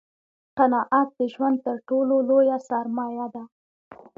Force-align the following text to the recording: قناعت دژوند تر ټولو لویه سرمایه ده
قناعت 0.57 1.07
دژوند 1.19 1.57
تر 1.65 1.77
ټولو 1.89 2.15
لویه 2.27 2.57
سرمایه 2.69 3.27
ده 3.33 3.43